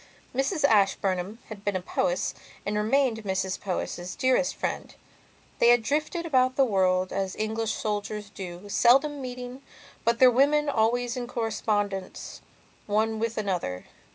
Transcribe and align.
Mrs 0.35 0.63
Ashburnham 0.63 1.37
had 1.49 1.63
been 1.63 1.75
a 1.75 1.79
Powys 1.79 2.33
and 2.65 2.75
remained 2.75 3.23
Mrs 3.23 3.61
Powys' 3.61 4.15
dearest 4.15 4.55
friend. 4.55 4.95
They 5.59 5.67
had 5.69 5.83
drifted 5.83 6.25
about 6.25 6.55
the 6.55 6.65
world 6.65 7.13
as 7.13 7.35
English 7.35 7.73
soldiers 7.75 8.31
do, 8.31 8.67
seldom 8.67 9.21
meeting, 9.21 9.61
but 10.03 10.17
their 10.17 10.31
women 10.31 10.69
always 10.69 11.15
in 11.15 11.27
correspondence 11.27 12.41
one 12.87 13.19
with 13.19 13.37
another. 13.37 13.85